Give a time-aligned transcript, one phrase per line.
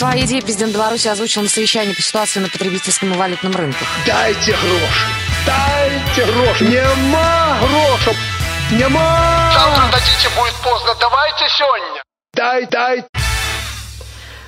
[0.00, 3.84] Свои идеи президент Беларуси озвучил на совещании по ситуации на потребительском и валютном рынке.
[4.06, 5.06] Дайте гроши,
[5.44, 8.18] дайте гроши, нема грошей,
[8.70, 9.52] нема.
[9.52, 10.94] Завтра дадите, будет поздно.
[10.98, 12.02] Давайте сегодня.
[12.32, 13.04] Дай, дай.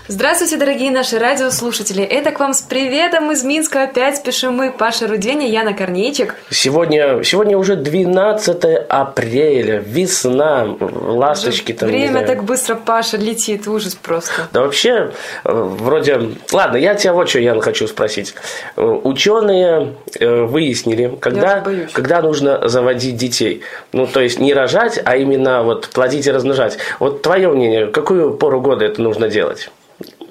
[0.09, 2.03] Здравствуйте, дорогие наши радиослушатели!
[2.03, 3.85] Это к вам с приветом из Минска.
[3.85, 6.35] Опять спешим мы, Паша Руденя, Яна Корнейчик.
[6.51, 11.89] Сегодня, сегодня уже 12 апреля, весна, ласточки там.
[11.89, 14.33] Время так быстро, Паша, летит, ужас просто.
[14.53, 15.13] Да вообще,
[15.45, 16.31] э, вроде...
[16.51, 18.35] Ладно, я тебя вот что, Ян, хочу спросить.
[18.77, 23.63] Э, Ученые э, выяснили, когда, когда нужно заводить детей.
[23.93, 26.79] Ну, то есть не рожать, а именно вот плодить и размножать.
[26.99, 29.71] Вот твое мнение, какую пору года это нужно делать?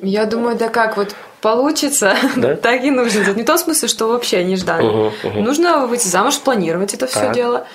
[0.02, 2.56] Я думаю, да как вот получится, Да?
[2.56, 3.34] так и нужно.
[3.34, 4.84] Не в том смысле, что вообще нежданно.
[4.84, 5.44] Мгм, мгм.
[5.44, 7.34] Нужно выйти замуж, планировать это все Так.
[7.34, 7.68] дело.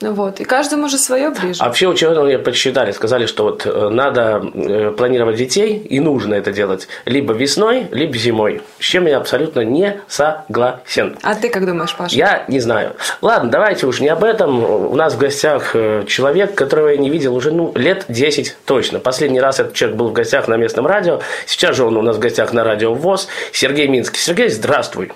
[0.00, 0.40] Ну Вот.
[0.40, 1.62] И каждому же свое ближе.
[1.62, 6.52] А вообще ученые подсчитали, сказали, что вот э, надо э, планировать детей, и нужно это
[6.52, 8.62] делать либо весной, либо зимой.
[8.78, 11.16] С чем я абсолютно не согласен.
[11.22, 12.14] А ты как думаешь, Паша?
[12.14, 12.94] Я не знаю.
[13.22, 14.64] Ладно, давайте уж не об этом.
[14.64, 18.98] У нас в гостях э, человек, которого я не видел уже ну, лет 10 точно.
[18.98, 21.20] Последний раз этот человек был в гостях на местном радио.
[21.46, 23.28] Сейчас же он у нас в гостях на радио ВОЗ.
[23.52, 24.18] Сергей Минский.
[24.18, 25.12] Сергей, здравствуй.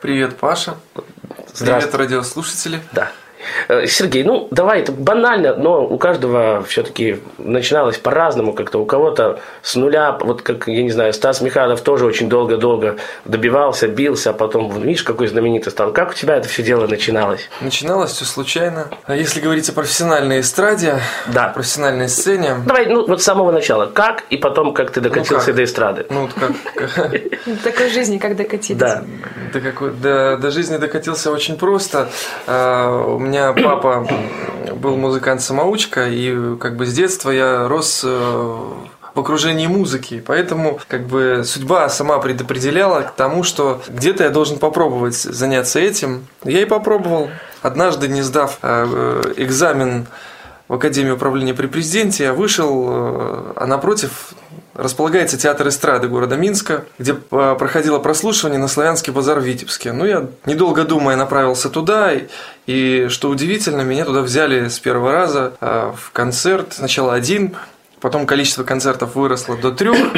[0.00, 0.74] Привет, Паша.
[1.54, 1.92] Здравствуй.
[1.92, 2.80] Привет, радиослушатели.
[2.92, 3.10] Да.
[3.68, 8.78] Э, Сергей, ну давай, это банально, но у каждого все-таки начиналось по-разному как-то.
[8.78, 13.88] У кого-то с нуля, вот как, я не знаю, Стас Михайлов тоже очень долго-долго добивался,
[13.88, 15.92] бился, а потом, видишь, какой знаменитый стал.
[15.92, 17.48] Как у тебя это все дело начиналось?
[17.60, 18.88] Начиналось все случайно.
[19.06, 21.46] А если говорить о профессиональной эстраде, Да.
[21.46, 23.86] о профессиональной сцене, Давай, ну вот с самого начала.
[23.86, 25.54] Как и потом, как ты докатился как?
[25.56, 26.06] до эстрады?
[26.10, 26.52] ну вот как,
[27.46, 28.78] До такой жизни, как докатились.
[28.78, 29.02] Да.
[29.52, 32.08] до жизни докатился очень просто.
[32.46, 34.06] А, У меня папа
[34.74, 38.08] был музыкант-самоучка, и как бы с детства я рос э,
[39.14, 44.58] в окружении музыки, поэтому как бы судьба сама предопределяла к тому, что где-то я должен
[44.58, 46.26] попробовать заняться этим.
[46.44, 47.30] Я и попробовал.
[47.62, 50.06] Однажды, не сдав э, э, экзамен
[50.68, 52.86] в Академию управления при президенте, я вышел,
[53.56, 54.34] а напротив
[54.74, 59.92] располагается театр эстрады города Минска, где э, проходило прослушивание на Славянский базар в Витебске.
[59.92, 62.28] Ну, я, недолго думая, направился туда, и,
[62.66, 66.74] и, что удивительно, меня туда взяли с первого раза э, в концерт.
[66.74, 67.56] Сначала один,
[68.00, 69.96] потом количество концертов выросло до трех.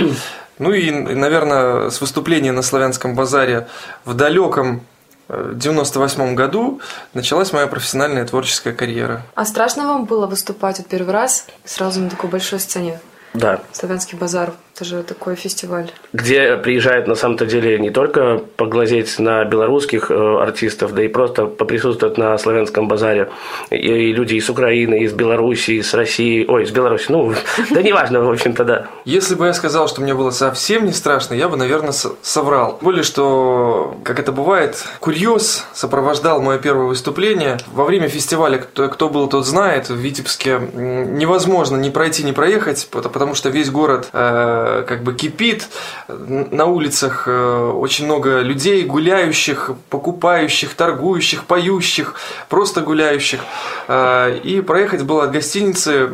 [0.56, 3.66] Ну и, наверное, с выступления на Славянском базаре
[4.04, 4.82] в далеком
[5.28, 6.80] 98 году
[7.12, 9.22] началась моя профессиональная творческая карьера.
[9.34, 13.00] А страшно вам было выступать вот первый раз сразу на такой большой сцене?
[13.34, 13.60] Да.
[13.72, 14.54] Славянский базар.
[14.74, 15.92] Это же такой фестиваль.
[16.12, 21.46] Где приезжают на самом-то деле не только поглазеть на белорусских э, артистов, да и просто
[21.46, 23.30] поприсутствовать на славянском базаре.
[23.70, 26.44] И, люди из Украины, из Белоруссии, из России.
[26.48, 27.04] Ой, из Беларуси.
[27.08, 27.34] Ну,
[27.70, 28.86] да неважно, в общем-то, да.
[29.04, 32.78] Если бы я сказал, что мне было совсем не страшно, я бы, наверное, соврал.
[32.80, 37.58] Более, что, как это бывает, курьез сопровождал мое первое выступление.
[37.72, 42.88] Во время фестиваля, кто, кто был, тот знает, в Витебске невозможно ни пройти, ни проехать,
[42.90, 45.68] пот- потому что весь город э, как бы кипит.
[46.08, 52.14] На улицах э, очень много людей, гуляющих, покупающих, торгующих, поющих,
[52.48, 53.40] просто гуляющих.
[53.88, 56.08] Э, И проехать было от гостиницы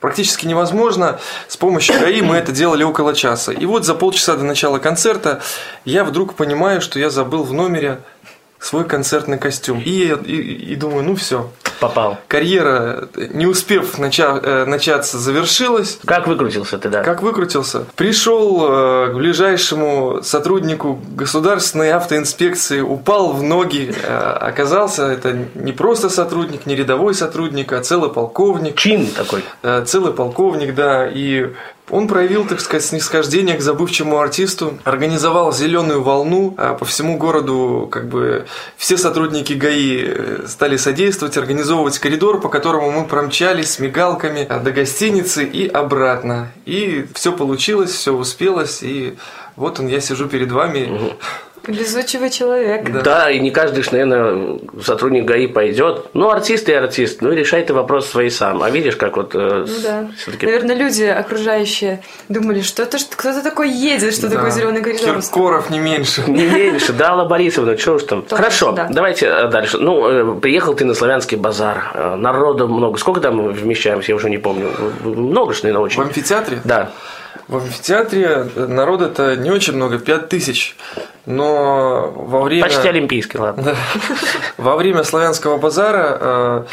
[0.00, 1.18] практически невозможно.
[1.48, 3.52] С помощью ГАИ мы это делали около часа.
[3.52, 5.40] И вот за полчаса до начала концерта
[5.86, 8.00] я вдруг понимаю, что я забыл в номере
[8.64, 9.80] свой концертный костюм.
[9.84, 12.18] И, и, и думаю, ну все, Попал.
[12.28, 15.98] карьера, не успев нача- э, начаться, завершилась.
[16.06, 17.02] Как выкрутился ты, да?
[17.02, 17.84] Как выкрутился?
[17.94, 23.94] Пришел э, к ближайшему сотруднику государственной автоинспекции, упал в ноги.
[24.02, 28.76] Э, оказался это не просто сотрудник, не рядовой сотрудник, а целый полковник.
[28.76, 29.44] Чин такой.
[29.62, 31.50] Э, целый полковник, да, и
[31.90, 37.88] он проявил, так сказать, снисхождение к забывчивому артисту, организовал зеленую волну а по всему городу,
[37.90, 38.46] как бы
[38.76, 44.60] все сотрудники ГАИ э, стали содействовать, организовывать коридор, по которому мы промчались с мигалками а,
[44.60, 46.52] до гостиницы и обратно.
[46.64, 49.16] И все получилось, все успелось, и
[49.56, 50.88] вот он, я сижу перед вами.
[50.88, 51.18] Везучий
[51.66, 52.90] вы человек.
[52.90, 53.00] Да.
[53.02, 53.30] Да.
[53.30, 56.06] и не каждый, наверное, сотрудник ГАИ пойдет.
[56.14, 57.22] Ну, артист и артист.
[57.22, 58.62] Ну, решай ты вопрос свой сам.
[58.62, 60.08] А видишь, как вот Ну да.
[60.16, 60.46] все-таки...
[60.46, 64.56] Наверное, люди окружающие думали, что это кто-то такой едет, что такое Да.
[64.56, 65.16] зеленый коридор.
[65.20, 66.22] Киркоров не меньше.
[66.26, 68.22] Не меньше, да, Алла Борисовна, что уж там.
[68.22, 68.88] Тоже, Хорошо, да.
[68.90, 69.78] давайте э, дальше.
[69.78, 72.98] Ну, э, приехал ты на Славянский базар, э, народу много.
[72.98, 74.70] Сколько там вмещаемся, я уже не помню.
[75.04, 76.02] Много ж, наверное, В очень.
[76.02, 76.60] амфитеатре?
[76.64, 76.90] Да.
[77.48, 80.76] В амфитеатре народа-то не очень много, 5 тысяч.
[81.26, 82.62] Но во время...
[82.62, 83.74] Почти олимпийский, ладно.
[84.58, 86.66] Во время славянского базара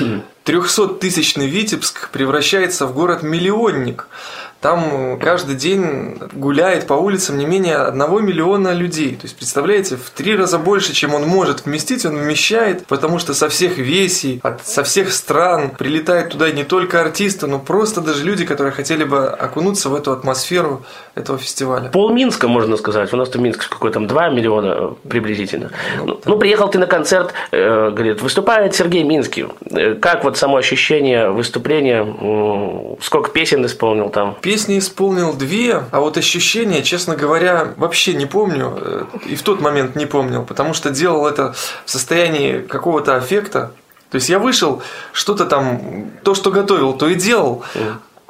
[0.45, 4.07] 300-тысячный Витебск превращается в город-миллионник.
[4.61, 9.15] Там каждый день гуляет по улицам не менее одного миллиона людей.
[9.15, 13.33] То есть, представляете, в три раза больше, чем он может вместить, он вмещает, потому что
[13.33, 18.23] со всех весей, от, со всех стран прилетают туда не только артисты, но просто даже
[18.23, 20.83] люди, которые хотели бы окунуться в эту атмосферу
[21.15, 21.89] этого фестиваля.
[21.89, 23.11] Пол Минска, можно сказать.
[23.13, 25.71] У нас-то Минск какой там 2 миллиона э, приблизительно.
[26.05, 29.47] Ну, ну, приехал ты на концерт, э, говорит, выступает Сергей Минский.
[29.71, 32.05] Э, как вот само ощущение выступления?
[33.01, 34.37] Сколько песен исполнил там?
[34.51, 38.73] Песни исполнил две, а вот ощущения, честно говоря, вообще не помню.
[38.75, 41.53] э, И в тот момент не помнил, потому что делал это
[41.85, 43.71] в состоянии какого-то аффекта.
[44.09, 44.81] То есть я вышел,
[45.13, 47.63] что-то там, то, что готовил, то и делал.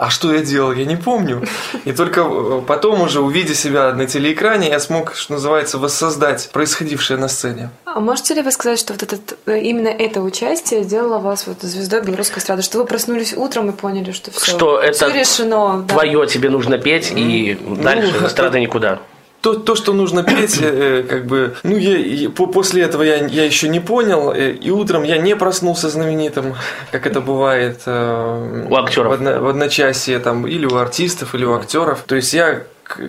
[0.01, 1.43] А что я делал, я не помню.
[1.85, 7.17] И только э, потом уже, увидя себя на телеэкране, я смог, что называется, воссоздать происходившее
[7.17, 7.69] на сцене.
[7.85, 11.61] А можете ли вы сказать, что вот этот, э, именно это участие сделало вас вот
[11.61, 15.93] звездой белорусской эстрады, что вы проснулись утром и поняли, что все, Что это решено, да?
[15.93, 19.01] Твое тебе нужно петь, и дальше Ну, эстрада никуда.
[19.41, 23.25] То, то, что нужно петь, э, как бы, ну, я, и по- после этого я,
[23.25, 26.53] я еще не понял, э, и утром я не проснулся знаменитым,
[26.91, 29.09] как это бывает э, У актеров.
[29.09, 32.03] В, одно- в одночасье, там, или у артистов, или у актеров.
[32.05, 32.61] То есть я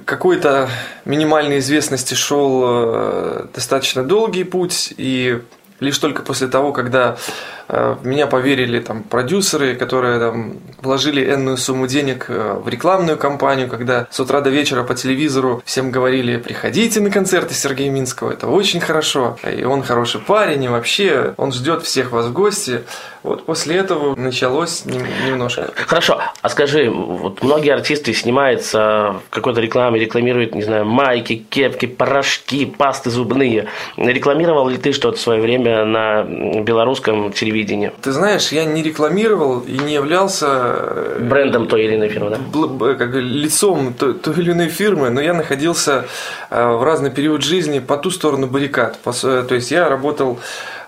[0.07, 0.69] какой-то
[1.05, 5.39] минимальной известности шел э, достаточно долгий путь, и
[5.81, 7.17] лишь только после того, когда
[7.69, 13.69] э, меня поверили там продюсеры, которые там вложили энную сумму денег э, в рекламную кампанию,
[13.69, 18.47] когда с утра до вечера по телевизору всем говорили, приходите на концерты Сергея Минского, это
[18.47, 22.83] очень хорошо, и он хороший парень, и вообще он ждет всех вас в гости.
[23.23, 25.71] Вот после этого началось нем- немножко.
[25.87, 31.87] Хорошо, а скажи, вот многие артисты снимаются в какой-то рекламе, рекламируют, не знаю, майки, кепки,
[31.87, 33.69] порошки, пасты зубные.
[33.97, 36.23] Рекламировал ли ты что-то в свое время на
[36.63, 37.93] белорусском телевидении?
[38.01, 42.95] Ты знаешь, я не рекламировал и не являлся э, Брендом той или иной фирмы, да?
[42.95, 46.07] как лицом той, той или иной фирмы, но я находился
[46.51, 48.99] э, в разный период жизни по ту сторону баррикад.
[49.05, 50.39] Э, То есть я работал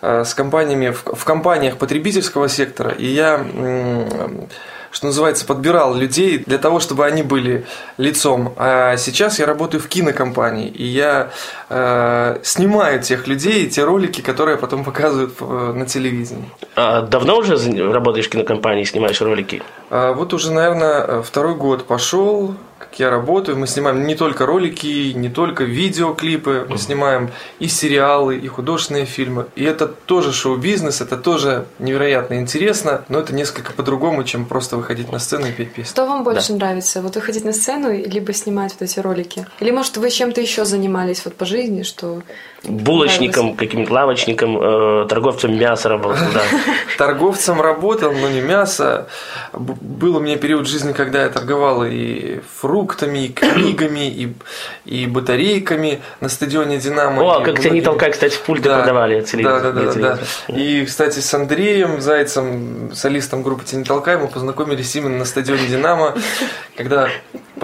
[0.03, 3.45] э, с компаниями в, компаниях потребительского сектора, и я
[4.95, 7.67] что называется, подбирал людей для того, чтобы они были
[7.99, 8.55] лицом.
[8.57, 11.33] А сейчас я работаю в кинокомпании, и я
[11.69, 16.49] э, снимаю тех людей, те ролики, которые потом показывают э, на телевидении.
[16.77, 17.57] А давно уже
[17.93, 19.63] работаешь в кинокомпании, снимаешь ролики?
[19.91, 23.59] А Вот уже, наверное, второй год пошел, как я работаю.
[23.59, 29.47] Мы снимаем не только ролики, не только видеоклипы, мы снимаем и сериалы, и художественные фильмы.
[29.57, 35.11] И это тоже шоу-бизнес, это тоже невероятно интересно, но это несколько по-другому, чем просто выходить
[35.13, 35.91] на сцену и петь песни.
[35.91, 37.03] Что вам больше нравится?
[37.03, 39.47] Вот выходить на сцену, либо снимать вот эти ролики?
[39.61, 42.23] Или, может, вы чем-то еще занимались вот по жизни, что...
[42.67, 46.43] Булочником, каким-то лавочником, э, торговцем мяса работал, да.
[46.99, 49.09] Торговцем работал, но не мясо.
[49.53, 54.35] Был у меня период жизни, когда я торговал и фруктами, и книгами, и,
[54.85, 57.23] и батарейками на стадионе «Динамо».
[57.23, 59.63] О, как тебя не толкай, кстати, в пульты продавали Да, телевизор.
[59.63, 59.93] да, да, да, да.
[59.93, 60.19] телевизора.
[60.49, 65.67] И, кстати, с Андреем Зайцем, солистом группы «Тебя не толкай», мы познакомились именно на стадионе
[65.67, 66.15] «Динамо»,
[66.77, 67.09] когда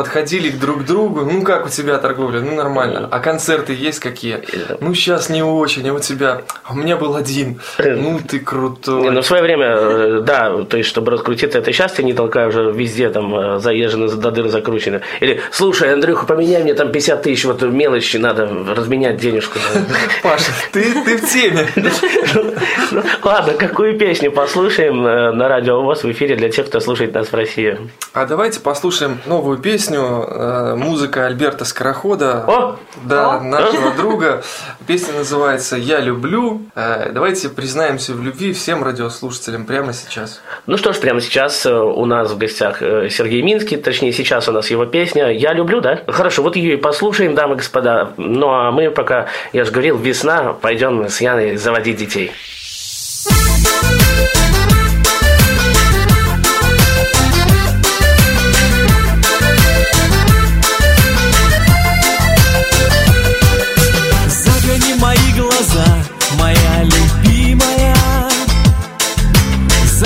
[0.01, 1.27] подходили друг к другу.
[1.27, 2.41] Ну, как у тебя торговля?
[2.41, 3.07] Ну, нормально.
[3.11, 4.41] А концерты есть какие?
[4.81, 6.41] Ну, сейчас не очень, а у тебя?
[6.65, 7.61] А у меня был один.
[7.79, 9.03] Ну, ты крутой.
[9.03, 12.15] Не, ну в свое время, э, да, то есть, чтобы раскрутиться, это сейчас я не
[12.15, 15.03] толкаю уже везде, там, э, заезжены, до дыр закручены.
[15.21, 19.59] Или, слушай, Андрюха, поменяй мне там 50 тысяч, вот мелочи надо разменять денежку.
[20.23, 21.69] Паша, ты, ты в теме.
[23.23, 27.29] Ладно, какую песню послушаем э, на радио ВОЗ в эфире для тех, кто слушает нас
[27.29, 27.77] в России?
[28.15, 32.45] А давайте послушаем новую песню, э, музыка Альберта Скорохода.
[32.47, 32.77] О!
[33.05, 33.41] Да, О!
[33.41, 34.43] нашего друга.
[34.87, 36.63] Песня называется «Я люблю».
[36.75, 40.41] Э, Давайте признаемся в любви всем радиослушателям прямо сейчас.
[40.67, 44.53] Ну что ж, прямо сейчас э, у нас в гостях Сергей Минский, точнее сейчас у
[44.53, 46.01] нас его песня «Я люблю», да?
[46.07, 48.13] Хорошо, вот ее и послушаем, дамы и господа.
[48.17, 52.33] Ну а мы пока, я же говорил, весна, пойдем с Яной заводить детей.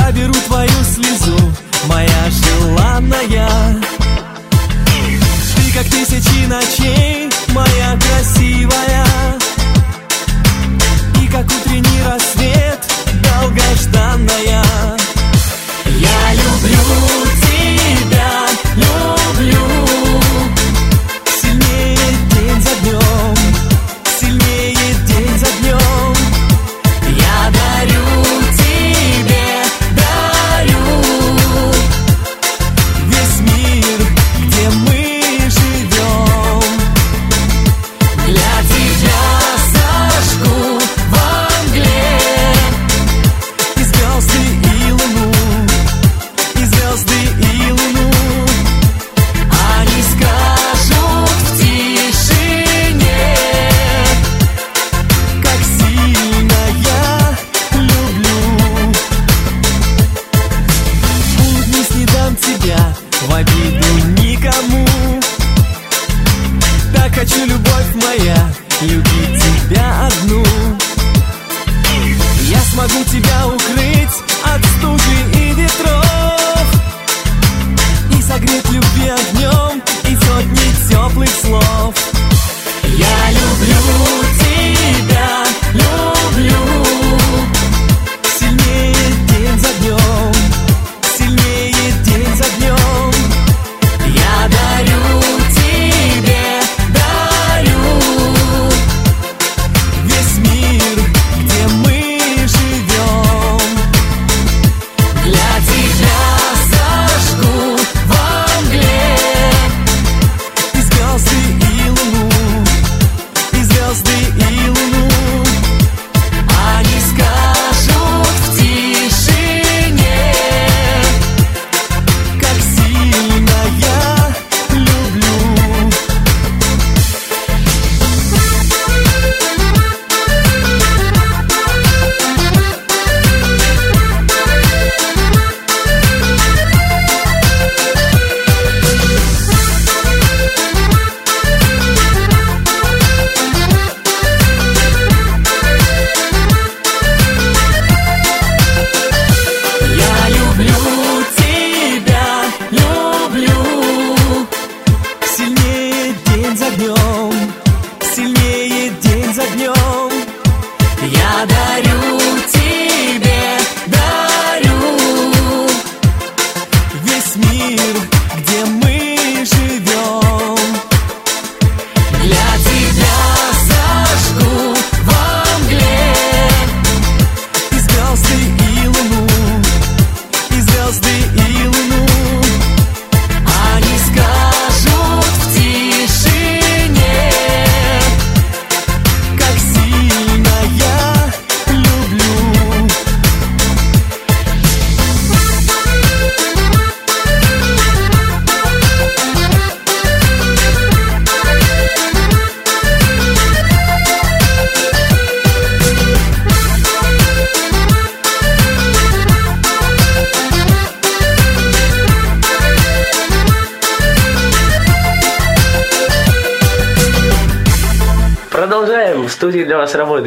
[0.04, 1.38] Заберу твою слезу,
[1.86, 3.80] моя желанная.
[5.56, 7.23] Ты как тысячи ночей,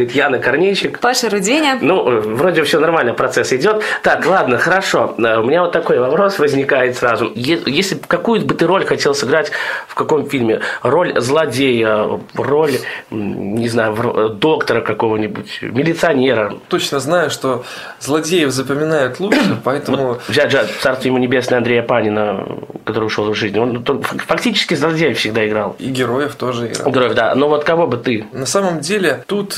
[0.08, 1.00] работает Яна Корнейчик.
[1.00, 1.78] Паша Руденя.
[1.82, 3.82] Ну, э, вроде все нормально, процесс идет.
[4.04, 5.16] Так, ладно, хорошо.
[5.18, 7.32] Э, У меня вот такой вопрос возникает сразу.
[7.36, 9.52] Если какую бы ты роль хотел сыграть
[9.88, 10.62] в каком фильме?
[10.84, 12.74] Роль злодея, роль,
[13.12, 16.54] не знаю, э, доктора какого-нибудь, милиционера.
[16.68, 17.64] Точно знаю, что
[18.00, 22.46] злодеев запоминают лучше, поэтому Взять же царство ему небесное Андрея Панина,
[22.86, 23.60] который ушел из жизни.
[23.60, 23.84] Он
[24.28, 25.76] фактически злодея всегда играл.
[25.80, 26.92] и героев тоже играл.
[26.92, 27.36] Героев, да.
[27.36, 28.26] Но вот кого бы ты?
[28.32, 29.58] На самом деле тут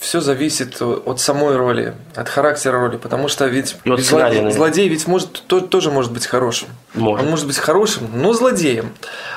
[0.00, 4.50] все зависит от самой роли, от характера роли, потому что ведь ведь сценария, зло- наверное.
[4.52, 6.68] злодей ведь может то- тоже может быть хорошим.
[6.96, 7.24] Может.
[7.24, 8.90] Он может быть хорошим, но злодеем.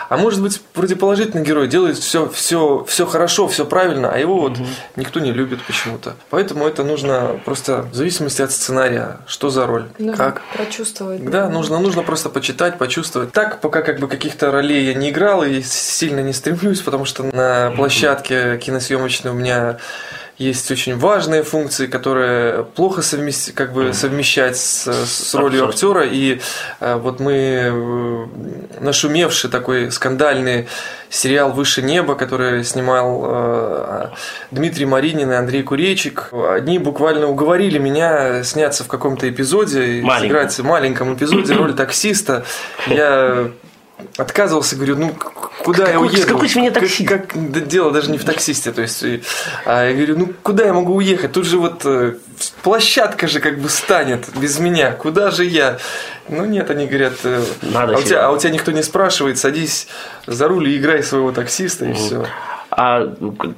[0.09, 4.57] А может быть противоположительный герой делает все, все, все хорошо, все правильно, а его вот
[4.95, 6.15] никто не любит почему-то.
[6.31, 9.85] Поэтому это нужно просто в зависимости от сценария, что за роль,
[10.17, 10.41] как.
[10.53, 11.23] прочувствовать.
[11.29, 13.31] Да, нужно, нужно просто почитать, почувствовать.
[13.33, 17.23] Так, пока как бы каких-то ролей я не играл и сильно не стремлюсь, потому что
[17.23, 19.77] на площадке киносъемочной у меня
[20.39, 26.05] есть очень важные функции, которые плохо совмести, как бы совмещать с, с ролью актера.
[26.05, 26.39] И
[26.79, 28.25] э, вот мы э,
[28.79, 30.67] нашумевший такой скандальный
[31.09, 34.07] сериал «Выше неба», который снимал э,
[34.51, 36.29] Дмитрий Маринин и Андрей Курейчик.
[36.31, 40.27] Они буквально уговорили меня сняться в каком-то эпизоде и Маленьком.
[40.27, 42.45] сыграть в маленьком эпизоде роль таксиста.
[42.87, 43.51] Я
[44.17, 45.13] отказывался, говорю, ну
[45.63, 46.27] куда я Какой- уеду?
[46.27, 47.09] какой с меня Как- таксист?
[47.09, 49.03] Как, да дело даже не в таксисте, то есть,
[49.65, 51.33] а я говорю, ну куда я могу уехать?
[51.33, 52.13] Тут же вот э,
[52.61, 55.79] площадка же как бы станет без меня, куда же я?
[56.27, 59.37] Ну нет, они говорят, э, Надо а, у тебя, а у тебя никто не спрашивает,
[59.37, 59.87] садись
[60.27, 62.25] за руль и играй своего таксиста и все.
[62.71, 63.11] А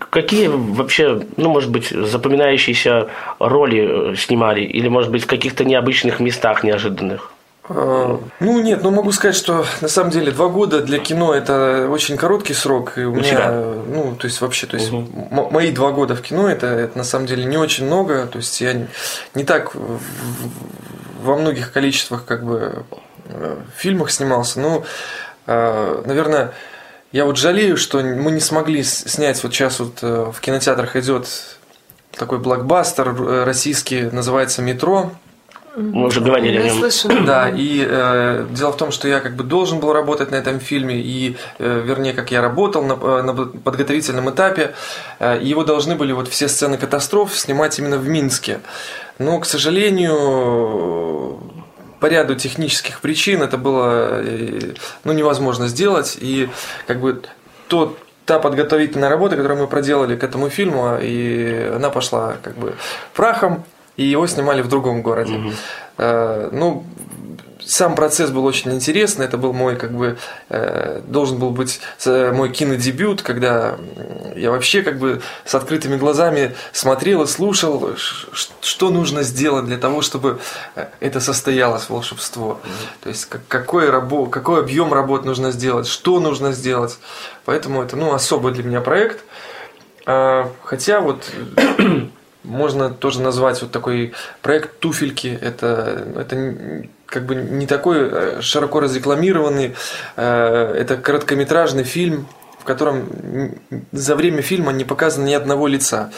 [0.09, 3.09] какие вообще, ну, может быть, запоминающиеся
[3.39, 4.61] роли э, снимали?
[4.61, 7.31] Или, может быть, в каких-то необычных местах неожиданных?
[7.69, 11.87] А, Ну нет, ну могу сказать, что на самом деле два года для кино это
[11.89, 12.97] очень короткий срок.
[12.97, 13.51] И у меня,
[13.87, 17.03] ну, то есть вообще, то есть м- мои два года в кино это, это на
[17.03, 18.25] самом деле не очень много.
[18.27, 18.87] То есть я не,
[19.35, 19.99] не так в- в-
[21.23, 22.83] во многих количествах как бы
[23.29, 24.59] э, фильмах снимался.
[24.59, 24.83] Ну,
[25.47, 26.53] наверное,
[27.11, 31.27] я вот жалею, что мы не смогли снять вот сейчас вот э, в кинотеатрах идет
[32.15, 35.11] такой блокбастер э, российский, называется «Метро».
[35.75, 36.79] Мы уже говорили о Не нем.
[36.79, 37.21] слышала.
[37.21, 40.59] Да, и э, дело в том, что я как бы должен был работать на этом
[40.59, 44.73] фильме, и, э, вернее, как я работал на, э, на подготовительном этапе,
[45.19, 48.59] э, его должны были вот все сцены катастроф снимать именно в Минске.
[49.17, 51.39] Но, к сожалению,
[51.99, 54.73] по ряду технических причин это было э,
[55.05, 56.49] ну, невозможно сделать, и
[56.87, 57.21] как бы
[57.67, 62.75] тот та подготовительная работа, которую мы проделали к этому фильму, и она пошла как бы
[63.13, 63.63] прахом,
[64.01, 65.39] и его снимали в другом городе.
[65.97, 66.83] Э, Ну,
[67.63, 69.25] сам процесс был очень интересный.
[69.25, 70.17] Это был мой, как бы,
[70.49, 73.75] э, должен был быть э, мой кинодебют, когда
[74.35, 77.91] я вообще как бы с открытыми глазами смотрел и слушал,
[78.61, 80.39] что нужно сделать для того, чтобы
[80.99, 82.59] это состоялось волшебство.
[83.03, 86.97] То есть как- какой, рабо- какой объем работ нужно сделать, что нужно сделать.
[87.45, 89.19] Поэтому это ну, особый для меня проект.
[90.07, 91.29] А, Хотя вот
[92.43, 95.37] можно тоже назвать вот такой проект «Туфельки».
[95.41, 99.75] Это, это как бы не такой э, широко разрекламированный.
[100.15, 102.27] э, Это короткометражный фильм,
[102.59, 103.09] в котором
[103.91, 106.11] за время фильма не показано ни одного лица.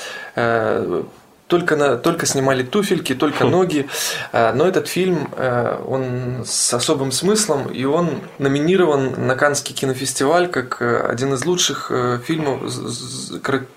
[1.54, 3.88] Только, на, только снимали туфельки, только ноги.
[4.32, 10.48] Э, Но этот фильм, э, он с особым смыслом, и он номинирован на Каннский кинофестиваль
[10.48, 12.60] как э, один из лучших э, фильмов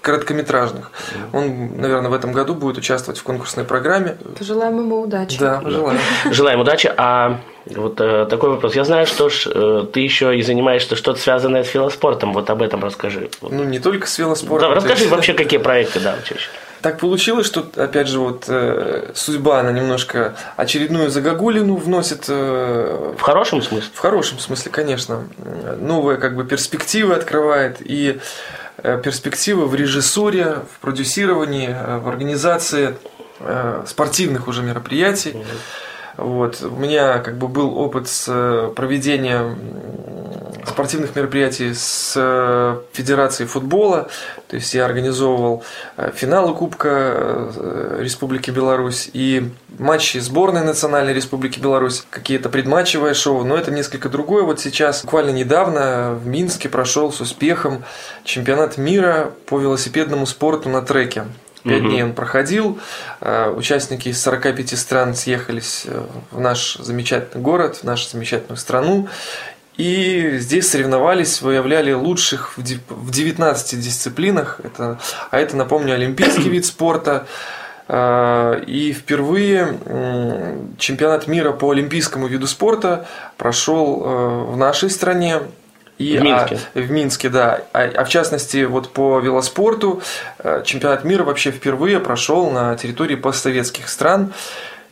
[0.01, 0.91] короткометражных.
[1.35, 4.17] Он, наверное, в этом году будет участвовать в конкурсной программе.
[4.39, 5.39] Пожелаем ему удачи.
[5.39, 5.99] Да, пожелаю.
[6.31, 6.91] Желаем удачи.
[6.97, 8.75] А вот э, такой вопрос.
[8.75, 12.33] Я знаю, что ж, э, ты еще и занимаешься что-то связанное с велоспортом.
[12.33, 13.29] Вот об этом расскажи.
[13.43, 13.53] Вот.
[13.53, 14.71] Ну, не только с велоспортом.
[14.71, 16.49] Да, расскажи есть- вообще, какие проекты, да, у тебя еще.
[16.87, 23.21] Так получилось, что, опять же, вот э, судьба, она немножко очередную загогулину вносит э, В
[23.21, 23.91] хорошем смысле?
[23.93, 25.25] В хорошем смысле, конечно.
[25.81, 28.21] Новые как бы перспективы открывает и
[28.77, 32.97] э, перспективы в режиссуре, в продюсировании, э, в организации
[33.41, 35.35] э, спортивных уже мероприятий.
[36.17, 36.63] Вот.
[36.63, 40.26] У меня как бы был опыт с э, проведением
[40.67, 44.09] спортивных мероприятий с э, Федерацией футбола.
[44.49, 45.65] То есть я организовывал
[45.97, 53.45] э, финалы Кубка э, Республики Беларусь и матчи сборной Национальной Республики Беларусь, какие-то предматчевые шоу,
[53.45, 54.43] но это несколько другое.
[54.43, 57.85] Вот сейчас, буквально недавно в Минске прошел с успехом
[58.25, 61.25] чемпионат мира по велосипедному спорту на треке.
[61.63, 62.79] Пять дней он проходил.
[63.21, 65.85] Участники из 45 стран съехались
[66.31, 69.09] в наш замечательный город, в нашу замечательную страну.
[69.77, 74.61] И здесь соревновались, выявляли лучших в ди- в 19 дисциплинах.
[74.65, 74.99] Это,
[75.31, 77.27] а это, напомню, олимпийский вид спорта.
[77.89, 79.79] Э, И впервые
[80.79, 85.41] чемпионат мира по олимпийскому виду спорта прошел э, в нашей стране.
[85.99, 86.59] И, В Минске.
[86.75, 87.61] а, в Минске, да.
[87.73, 90.03] А, а в частности, вот по велоспорту
[90.39, 94.33] э, чемпионат мира вообще впервые прошел на территории постсоветских стран.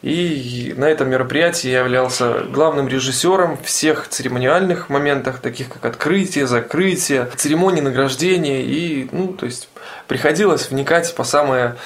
[0.05, 7.31] И на этом мероприятии я являлся главным режиссером всех церемониальных моментах, таких как открытие, закрытие,
[7.37, 8.61] церемонии награждения.
[8.61, 9.71] И, ну, то есть,
[10.07, 11.77] приходилось вникать по самое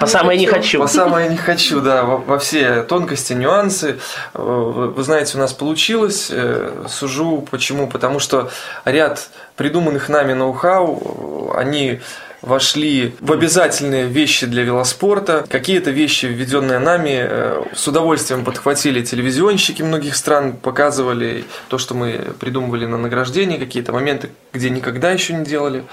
[0.00, 0.80] По самое не хочу.
[0.80, 3.98] по самое не хочу, да, во, все тонкости, нюансы.
[4.34, 6.28] Э, Вы, знаете, у нас получилось.
[6.30, 7.86] Э, Сужу почему?
[7.88, 8.50] Потому что
[8.84, 12.00] ряд придуманных нами ноу-хау, э, они
[12.42, 15.44] вошли в обязательные вещи для велоспорта.
[15.48, 17.28] Какие-то вещи, введенные нами,
[17.74, 24.30] с удовольствием подхватили телевизионщики многих стран, показывали то, что мы придумывали на награждении, какие-то моменты,
[24.52, 25.84] где никогда еще не делали.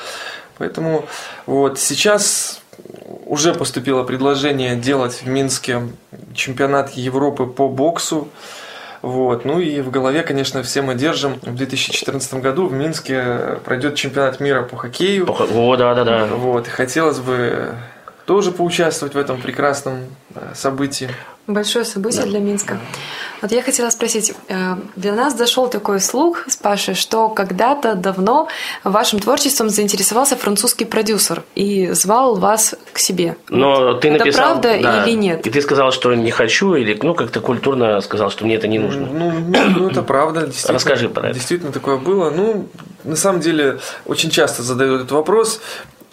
[0.58, 1.08] Поэтому
[1.48, 2.62] вот сейчас
[3.34, 5.82] уже поступило предложение делать в Минске
[6.36, 8.28] чемпионат Европы по боксу.
[9.02, 9.43] Вот.
[9.43, 11.39] Ну и в голове, конечно, все мы держим.
[11.41, 15.26] В 2014 году в Минске пройдет чемпионат мира по хоккею.
[15.28, 16.28] О, да, да, да.
[16.28, 16.67] Вот.
[16.67, 17.74] И хотелось бы
[18.25, 20.05] тоже поучаствовать в этом прекрасном
[20.36, 21.09] э, событии.
[21.45, 22.79] Большое событие для Минска.
[23.41, 28.47] Вот я хотела спросить, э, для нас дошел такой слух с Пашей, что когда-то давно
[28.86, 33.36] вашим творчеством заинтересовался французский продюсер и звал вас к себе.
[33.49, 34.43] Но ты Это написал...
[34.43, 35.03] правда да.
[35.03, 35.45] или нет?
[35.45, 38.79] И ты сказал, что не хочу, или ну как-то культурно сказал, что мне это не
[38.79, 39.05] нужно.
[39.07, 40.41] Ну, ну, ну, это правда.
[40.45, 41.33] Действительно, Расскажи про это.
[41.33, 42.29] Действительно такое было.
[42.29, 42.69] Ну,
[43.03, 45.59] на самом деле, очень часто задают этот вопрос,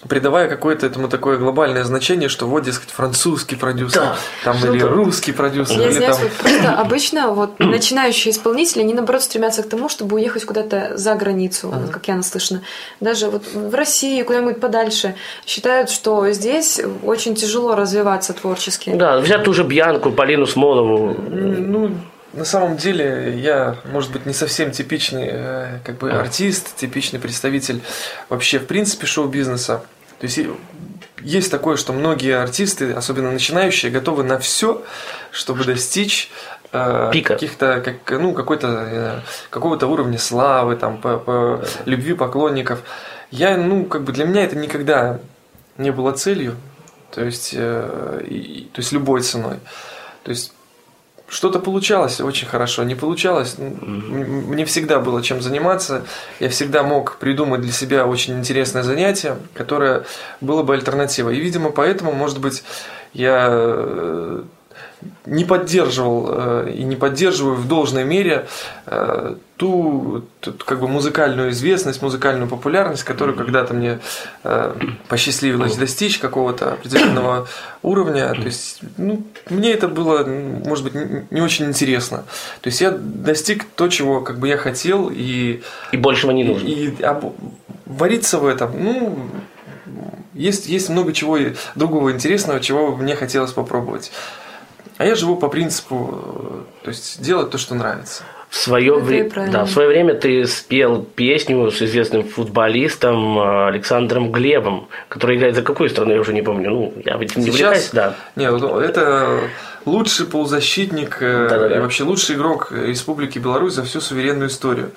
[0.09, 4.17] придавая какое-то этому такое глобальное значение, что вот, дескать, французский продюсер, Да.
[4.45, 6.25] там или русский продюсер, Я или извиняюсь, там...
[6.25, 11.15] вот просто обычно вот начинающие исполнители, они наоборот стремятся к тому, чтобы уехать куда-то за
[11.15, 12.63] границу, вот как я наслышана.
[13.01, 15.15] Даже вот в России, куда-нибудь подальше,
[15.47, 18.91] считают, что здесь очень тяжело развиваться творчески.
[18.91, 21.15] Да, взять ту же Бьянку, Полину Смолову.
[21.29, 21.93] Ну,
[22.33, 27.81] на самом деле, я, может быть, не совсем типичный э, как бы артист, типичный представитель
[28.29, 29.83] вообще, в принципе, шоу-бизнеса.
[30.21, 30.39] То есть,
[31.21, 34.83] есть такое, что многие артисты, особенно начинающие, готовы на все,
[35.33, 36.31] чтобы достичь
[36.73, 37.35] э, Пика.
[37.35, 42.83] каких-то как, ну какой-то э, какого-то уровня славы там по, по любви поклонников
[43.31, 45.19] я ну как бы для меня это никогда
[45.79, 46.57] не было целью
[47.11, 49.59] то есть и- то есть любой ценой
[50.23, 50.53] то есть
[51.31, 53.57] что-то получалось очень хорошо, не получалось.
[53.57, 56.03] Мне всегда было чем заниматься.
[56.41, 60.05] Я всегда мог придумать для себя очень интересное занятие, которое
[60.41, 61.39] было бы альтернативой.
[61.39, 62.65] И, видимо, поэтому, может быть,
[63.13, 64.43] я э,
[65.27, 68.47] не поддерживал э, и не поддерживаю в должной мере
[68.87, 74.01] э, ту, ту, как бы музыкальную известность, музыкальную популярность, которую когда-то мне
[74.45, 74.75] э,
[75.09, 77.47] посчастливилось достичь какого-то определенного
[77.83, 78.35] уровня.
[78.35, 82.25] То есть, ну, мне это было, может быть, не очень интересно.
[82.61, 86.67] То есть я достиг то, чего как бы я хотел, и, И большего не нужно.
[86.67, 87.35] и об-
[87.87, 89.19] вариться в этом, ну,
[90.35, 94.13] есть, есть много чего и другого интересного, чего мне хотелось попробовать.
[95.01, 96.21] А я живу по принципу,
[96.83, 98.23] э, то есть делать то, что нравится.
[98.51, 104.31] В свое, вре- да, в свое время ты спел песню с известным футболистом э, Александром
[104.31, 106.69] Глебом, который играет за какую страну, я уже не помню.
[106.71, 108.15] Ну, я этим не увлекаюсь, да.
[108.37, 109.41] Не, ну, это
[109.87, 111.77] лучший полузащитник э, Да-да-да.
[111.77, 114.91] и вообще лучший игрок Республики Беларусь за всю суверенную историю.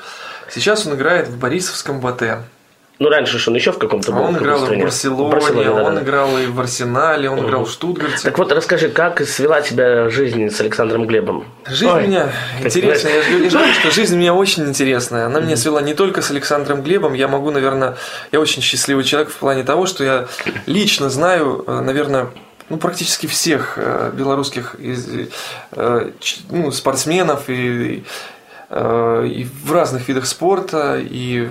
[0.50, 2.40] Сейчас он играет в Борисовском БТ.
[3.00, 4.84] Ну, раньше же он еще в каком-то был А Он клубе играл и в стране.
[4.84, 5.88] Барселоне, Барселоне, да-да-да.
[5.88, 8.24] он играл и в Арсенале, он играл в Штутгарте.
[8.24, 11.46] Так вот, расскажи, как свела тебя жизнь с Александром Глебом?
[11.66, 12.32] Жизнь Ой, меня
[12.64, 13.16] интересная.
[13.16, 15.26] Я же говорю, я же говорю, что жизнь у меня очень интересная.
[15.26, 17.14] Она меня свела не только с Александром Глебом.
[17.14, 17.98] Я могу, наверное,
[18.32, 20.28] я очень счастливый человек в плане того, что я
[20.68, 22.30] лично знаю, э, наверное,
[22.70, 26.12] ну, практически всех э, белорусских э,
[26.52, 28.04] ну, спортсменов и,
[28.72, 31.50] и в разных видах спорта, и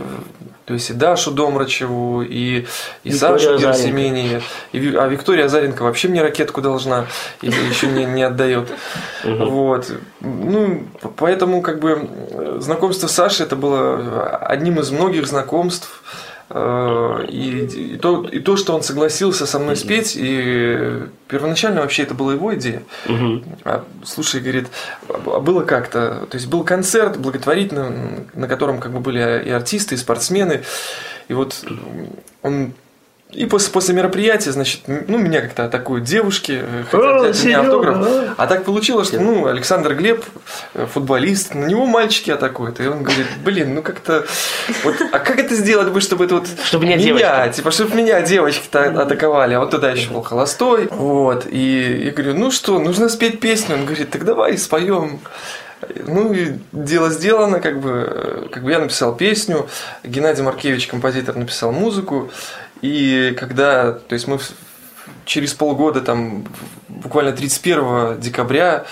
[0.73, 2.65] то есть и Дашу Домрачеву, и,
[3.05, 3.59] и Сашу.
[3.59, 4.41] Герсимени,
[4.73, 7.09] и а Виктория Азаренко вообще мне ракетку должна,
[7.43, 8.71] или еще не, не отдает.
[9.23, 9.93] Вот.
[10.21, 10.87] Ну,
[11.19, 16.03] поэтому, как бы, э, знакомство с Сашей это было одним из многих знакомств.
[16.55, 22.03] Э, И, и, то, и то, что он согласился со мной спеть, и первоначально вообще
[22.03, 22.83] это была его идея.
[23.65, 24.67] А, слушай, говорит,
[25.09, 29.95] а было как-то, то есть был концерт благотворительный, на котором как бы были и артисты,
[29.95, 30.62] и спортсмены,
[31.29, 31.65] и вот
[32.43, 32.73] он
[33.33, 37.49] и после, после мероприятия, значит, ну, меня как-то атакуют девушки, э, хотят О, взять у
[37.49, 37.97] меня автограф.
[37.99, 38.35] а?
[38.37, 40.25] А так получилось, что, ну, Александр Глеб,
[40.75, 42.81] э, футболист, на него мальчики атакуют.
[42.81, 44.27] И он говорит, блин, ну как-то,
[44.85, 46.47] вот, а как это сделать бы, чтобы это вот...
[46.64, 50.88] Чтобы меня меня, типа, чтобы меня девочки-то атаковали, а вот тогда еще был холостой.
[50.90, 53.77] Вот, и я говорю, ну что, нужно спеть песню.
[53.77, 55.21] Он говорит, так давай споем.
[56.07, 59.68] Ну и дело сделано, как бы, э, как бы я написал песню,
[60.05, 62.31] Геннадий Маркевич, композитор, написал музыку,
[62.83, 64.38] и когда, то есть мы
[65.25, 66.45] через полгода, там,
[66.88, 68.85] буквально 31 декабря,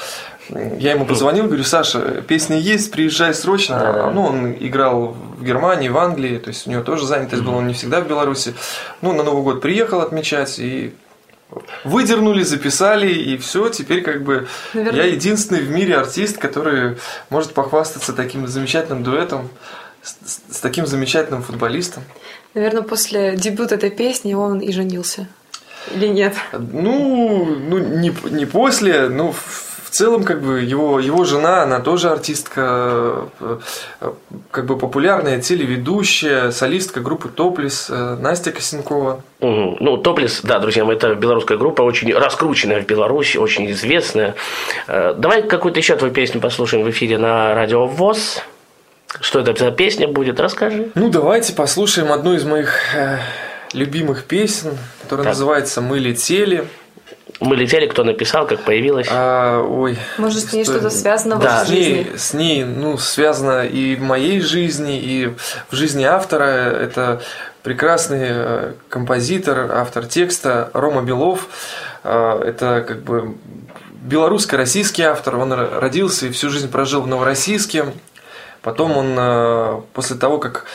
[0.79, 4.11] я ему позвонил, говорю, Саша, песня есть, приезжай срочно.
[4.13, 7.69] Ну, он играл в Германии, в Англии, то есть у него тоже занятость была, он
[7.69, 8.55] не всегда в Беларуси.
[9.01, 10.95] Ну, на Новый год приехал отмечать, и
[11.85, 16.97] выдернули, записали, и все, теперь как бы Наверное- я единственный в мире артист, который
[17.29, 19.49] может похвастаться таким замечательным дуэтом
[20.03, 22.03] с, с- таким замечательным футболистом.
[22.55, 25.27] Наверное, после дебюта этой песни он и женился.
[25.95, 26.35] Или нет?
[26.53, 31.81] Ну, ну не, не после, ну в в целом как бы его, его жена, она
[31.81, 33.59] тоже артистка, э,
[34.01, 34.13] э,
[34.53, 39.21] как бы популярная телеведущая, солистка группы Топлис, э, Настя Косенкова.
[39.41, 39.79] Мгм.
[39.81, 44.37] Ну, Топлис, да, друзья мои, это белорусская группа, очень раскрученная в Беларуси, очень известная.
[44.87, 48.45] Давай какую-то еще твою песню послушаем в эфире на радио ВОЗ.
[49.21, 50.39] Что это за песня будет?
[50.39, 50.91] Расскажи.
[50.95, 53.19] Ну, давайте послушаем одну из моих э,
[53.73, 55.33] любимых песен, которая Так.
[55.35, 56.65] называется «Мы летели».
[57.41, 59.07] Мы летели, кто написал, как появилась.
[59.11, 61.61] А, ой, Может, с ней что- что-то связано в Да.
[61.61, 62.17] вашей с ней, жизни?
[62.17, 65.33] с ней, ну, связано и в моей жизни, и
[65.71, 66.45] в жизни автора.
[66.45, 67.23] Это
[67.63, 71.49] прекрасный э, композитор, автор текста Рома Белов.
[72.05, 73.37] Э, Это как бы
[74.03, 75.37] белорусско-российский автор.
[75.37, 77.87] Он родился и всю жизнь прожил в Новороссийске.
[78.63, 80.67] Потом он, э, после того, как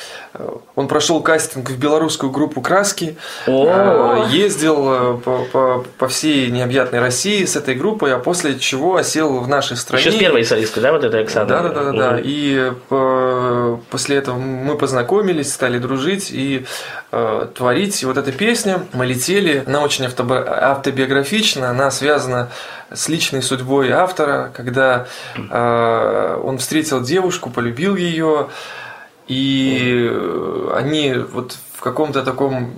[0.75, 3.17] он прошел кастинг в белорусскую группу «Краски»,
[3.47, 4.25] О.
[4.27, 8.95] э, ездил э, по, по, по всей необъятной России с этой группой, а после чего
[8.97, 10.03] осел в нашей стране.
[10.03, 11.59] Еще с первой солисткой, да, вот это Александра?
[11.59, 12.19] Да, да, да, да.
[12.21, 16.65] И по- после этого мы познакомились, стали дружить и
[17.11, 18.01] э, творить.
[18.03, 22.49] И вот эта песня «Мы летели», она очень автоби- автобиографична, она связана
[22.93, 28.47] с личной судьбой автора, когда э, он встретил девушку, полюбил ее,
[29.27, 32.73] и э, они вот в каком-то таком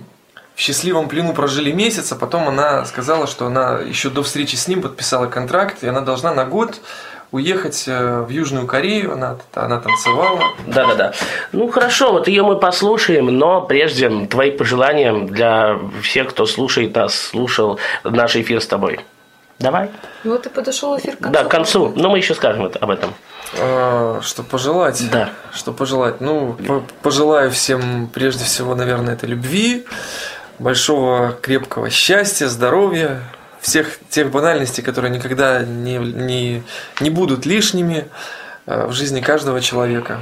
[0.55, 4.67] в счастливом плену прожили месяц, а потом она сказала, что она еще до встречи с
[4.67, 6.81] ним подписала контракт, и она должна на год
[7.31, 10.41] уехать э, в Южную Корею, она, она танцевала.
[10.65, 11.13] Да-да-да.
[11.51, 17.15] Ну хорошо, вот ее мы послушаем, но прежде твои пожелания для всех, кто слушает нас,
[17.15, 19.01] слушал наш эфир с тобой.
[19.59, 19.89] Давай.
[20.23, 21.33] Вот и подошел эфир к концу.
[21.33, 21.93] Да, к концу.
[21.95, 23.13] Но мы еще скажем это- об этом.
[23.55, 25.03] А, Что пожелать?
[25.11, 25.29] Да.
[25.53, 26.21] Что пожелать?
[26.21, 29.85] Ну, по- пожелаю всем, прежде всего, наверное, это любви,
[30.59, 33.21] большого крепкого счастья, здоровья,
[33.61, 36.63] всех тех банальностей, которые никогда не, не,
[36.99, 38.07] не будут лишними
[38.65, 40.19] э, в жизни каждого человека.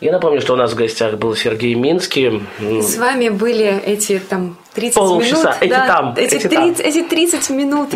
[0.00, 2.46] Я напомню, что у нас в гостях был Сергей Минский.
[2.60, 5.36] С вами были эти там 30 Полчаса.
[5.36, 5.56] минут.
[5.60, 7.90] Эти там, эти, эти 30, эти 30 минут.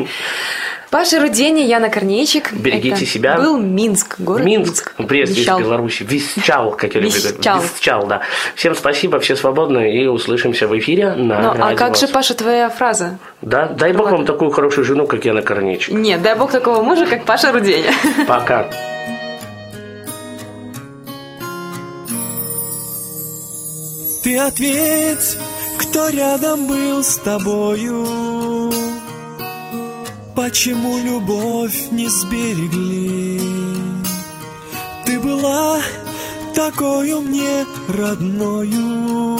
[0.92, 2.52] Паша Рудени, Яна Корнейчик.
[2.52, 3.36] Берегите Это себя.
[3.36, 5.58] Был Минск, город Минск, приветствие из Вещал.
[5.58, 6.02] Беларуси.
[6.02, 7.38] Висчал, как я люблю говорить.
[7.38, 7.62] Вещал.
[7.62, 8.20] Висчал, да.
[8.56, 12.08] Всем спасибо, все свободны, и услышимся в эфире на Ну, а как же.
[12.08, 13.18] Паша, твоя фраза?
[13.40, 15.94] Да, дай бог вам такую хорошую жену, как Яна Корнейчик.
[15.94, 17.90] Нет, дай бог такого мужа, как Паша Руденя.
[18.28, 18.68] Пока.
[24.22, 25.38] Ты ответь,
[25.78, 28.81] кто рядом был с тобою
[30.34, 33.38] Почему любовь не сберегли?
[35.04, 35.78] Ты была
[36.54, 39.38] такою мне родною.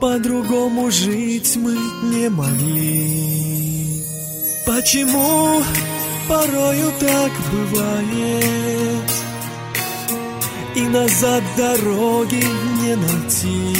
[0.00, 4.02] По-другому жить мы не могли.
[4.66, 5.62] Почему
[6.28, 9.10] порою так бывает?
[10.76, 12.42] И назад дороги
[12.82, 13.76] не найти.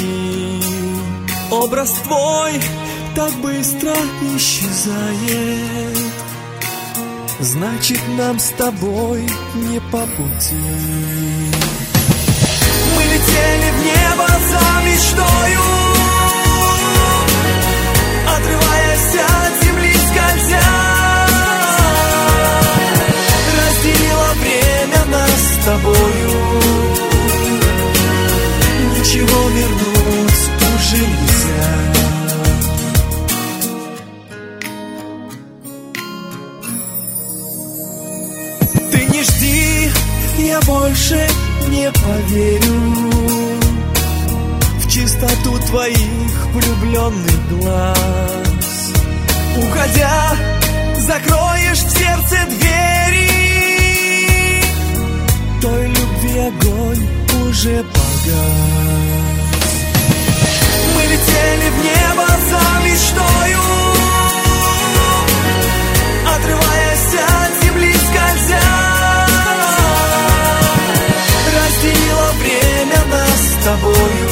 [1.50, 2.60] Образ твой
[3.16, 3.94] так быстро
[4.36, 5.96] исчезает,
[7.40, 10.54] значит нам с тобой не по пути.
[12.94, 13.85] Мы летели в
[73.82, 74.25] нас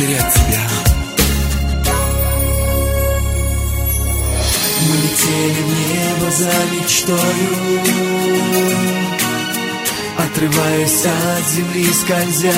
[0.00, 0.68] потерять тебя.
[4.88, 7.52] Мы летели в небо за мечтою
[10.18, 12.52] Отрываясь от земли скользя.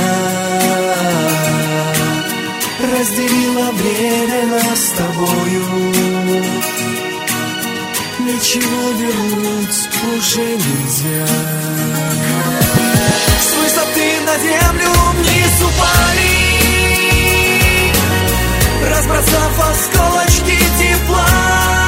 [2.80, 5.64] Разделило время нас с тобою.
[8.20, 11.26] Ничего вернуть уже нельзя.
[13.40, 15.62] С высоты на землю вниз
[19.06, 21.81] без осколочки тепла.